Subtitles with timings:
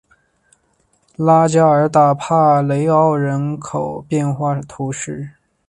[1.15, 5.29] 拉加尔代帕雷奥人口变化图示